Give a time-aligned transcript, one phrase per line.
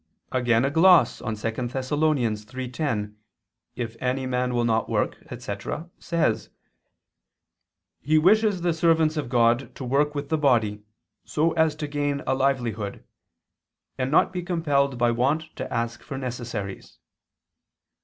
[0.31, 1.25] Again a gloss [*St.
[1.27, 1.73] Augustine, (De oper.
[1.77, 1.77] Monach.
[1.77, 2.45] iii)] on 2 Thess.
[2.45, 3.15] 3:10,
[3.75, 5.91] "If any man will not work," etc.
[5.99, 6.49] says:
[7.99, 10.81] "He wishes the servants of God to work with the body,
[11.23, 13.03] so as to gain a livelihood,
[13.95, 16.97] and not be compelled by want to ask for necessaries."